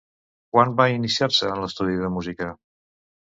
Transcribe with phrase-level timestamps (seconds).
[0.55, 2.49] Quan va iniciar-se en l'estudi de música?